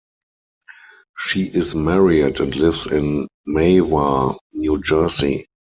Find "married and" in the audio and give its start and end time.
1.75-2.55